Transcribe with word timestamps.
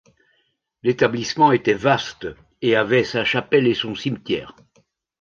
L’établissement 0.81 1.51
était 1.51 1.75
vaste 1.75 2.25
et 2.63 2.75
avait 2.75 3.03
sa 3.03 3.23
chapelle 3.23 3.67
et 3.67 3.75
son 3.75 3.93
cimetière. 3.93 4.55